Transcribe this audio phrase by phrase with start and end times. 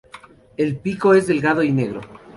[0.57, 2.01] El pico es delgado y negro.